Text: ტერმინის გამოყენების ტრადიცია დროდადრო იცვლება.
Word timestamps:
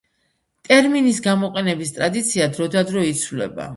ტერმინის 0.69 1.19
გამოყენების 1.27 1.93
ტრადიცია 1.99 2.49
დროდადრო 2.57 3.05
იცვლება. 3.11 3.69